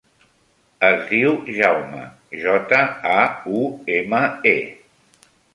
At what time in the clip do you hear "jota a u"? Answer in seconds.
2.45-3.63